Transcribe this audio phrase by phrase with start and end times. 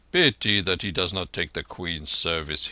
[0.11, 2.59] Pity that he does not take the Qpeen's service.